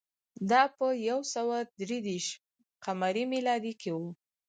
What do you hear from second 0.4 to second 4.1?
دا په یو سوه درې دېرش ق م کې و